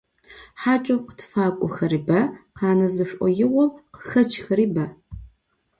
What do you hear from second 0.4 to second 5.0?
Хьакӏэу къытфакӏохэри бэ, къанэ зышӏоигъоу къыхэкӏхэри бэ.